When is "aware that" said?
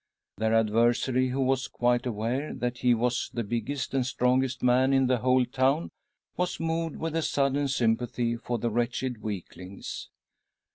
2.07-2.77